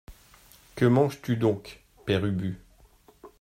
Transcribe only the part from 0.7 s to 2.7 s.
Que manges-tu donc, Père Ubu?